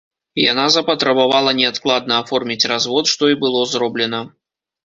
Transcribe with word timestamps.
Яна 0.51 0.63
запатрабавала 0.75 1.53
неадкладна 1.59 2.13
аформіць 2.23 2.67
развод, 2.75 3.05
што 3.15 3.23
і 3.33 3.39
было 3.45 3.61
зроблена. 3.75 4.25